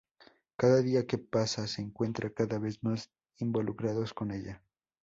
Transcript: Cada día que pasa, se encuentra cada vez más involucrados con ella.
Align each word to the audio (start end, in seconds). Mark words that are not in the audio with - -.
Cada 0.57 0.81
día 0.81 1.05
que 1.05 1.19
pasa, 1.19 1.67
se 1.67 1.83
encuentra 1.83 2.31
cada 2.33 2.57
vez 2.57 2.81
más 2.83 3.11
involucrados 3.37 4.15
con 4.15 4.31
ella. 4.31 4.63